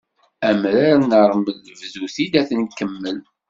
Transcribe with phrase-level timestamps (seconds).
[0.49, 3.19] Amrar n ṛṛmel bdu-t-id ad t-nkemmel!